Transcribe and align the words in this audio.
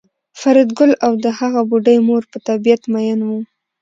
فریدګل 0.39 0.91
او 1.05 1.11
د 1.23 1.25
هغه 1.39 1.61
بوډۍ 1.69 1.97
مور 2.07 2.23
په 2.31 2.37
طبیعت 2.47 2.81
میئن 2.93 3.19
وو 3.27 3.39